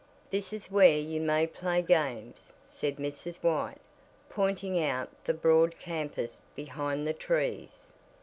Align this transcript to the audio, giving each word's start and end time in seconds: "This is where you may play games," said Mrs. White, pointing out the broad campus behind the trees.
"This 0.31 0.51
is 0.51 0.71
where 0.71 0.97
you 0.97 1.21
may 1.21 1.45
play 1.45 1.83
games," 1.83 2.53
said 2.65 2.95
Mrs. 2.97 3.43
White, 3.43 3.77
pointing 4.29 4.81
out 4.83 5.09
the 5.25 5.33
broad 5.35 5.77
campus 5.77 6.41
behind 6.55 7.05
the 7.05 7.13
trees. 7.13 7.93